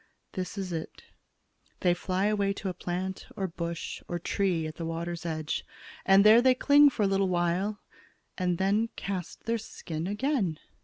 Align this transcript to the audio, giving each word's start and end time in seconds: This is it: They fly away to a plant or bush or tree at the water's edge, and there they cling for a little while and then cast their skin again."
This 0.31 0.57
is 0.57 0.73
it: 0.73 1.03
They 1.81 1.93
fly 1.93 2.25
away 2.25 2.53
to 2.53 2.69
a 2.69 2.73
plant 2.73 3.27
or 3.35 3.45
bush 3.47 4.01
or 4.07 4.17
tree 4.17 4.65
at 4.65 4.77
the 4.77 4.83
water's 4.87 5.27
edge, 5.27 5.63
and 6.07 6.25
there 6.25 6.41
they 6.41 6.55
cling 6.55 6.89
for 6.89 7.03
a 7.03 7.07
little 7.07 7.29
while 7.29 7.79
and 8.35 8.57
then 8.57 8.89
cast 8.95 9.43
their 9.43 9.59
skin 9.59 10.07
again." 10.07 10.57